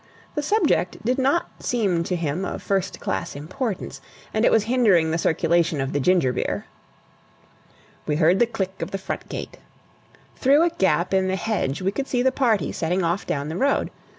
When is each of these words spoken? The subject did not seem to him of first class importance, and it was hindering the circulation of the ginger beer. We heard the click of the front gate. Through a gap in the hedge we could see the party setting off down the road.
The 0.33 0.41
subject 0.41 0.97
did 1.05 1.19
not 1.19 1.61
seem 1.63 2.03
to 2.05 2.15
him 2.15 2.43
of 2.43 2.63
first 2.63 2.99
class 2.99 3.35
importance, 3.35 4.01
and 4.33 4.43
it 4.43 4.51
was 4.51 4.63
hindering 4.63 5.11
the 5.11 5.19
circulation 5.19 5.79
of 5.79 5.93
the 5.93 5.99
ginger 5.99 6.33
beer. 6.33 6.65
We 8.07 8.15
heard 8.15 8.39
the 8.39 8.47
click 8.47 8.81
of 8.81 8.89
the 8.89 8.97
front 8.97 9.29
gate. 9.29 9.59
Through 10.35 10.63
a 10.63 10.71
gap 10.71 11.13
in 11.13 11.27
the 11.27 11.35
hedge 11.35 11.83
we 11.83 11.91
could 11.91 12.07
see 12.07 12.23
the 12.23 12.31
party 12.31 12.71
setting 12.71 13.03
off 13.03 13.27
down 13.27 13.47
the 13.47 13.55
road. 13.57 13.91